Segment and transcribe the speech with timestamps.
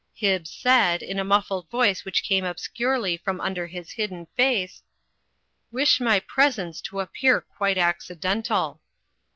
[0.15, 4.81] Hibbs said, in a muffled voice which came obscurely from under his hidden face,
[5.71, 8.81] "Wish my presence to appear quite accidental."